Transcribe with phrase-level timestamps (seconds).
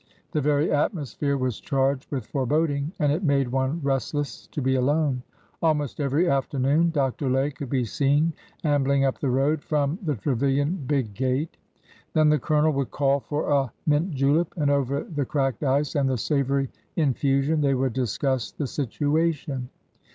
[0.31, 5.21] The very atmosphere was charged with foreboding, and it made one restless to be alone.
[5.61, 7.29] Almost every afternoon Dr.
[7.29, 8.33] Lay could be seen
[8.63, 11.57] ambling up the road from the Tre vilian big gate.''
[12.13, 16.09] Then the Colonel would call for a mint julep, and over the cracked ice and
[16.09, 19.69] the savory in fusion they would discuss the situation.